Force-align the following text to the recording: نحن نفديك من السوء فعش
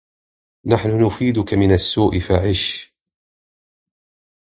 نحن 0.65 1.05
نفديك 1.05 1.53
من 1.53 1.71
السوء 1.71 2.19
فعش 2.19 2.91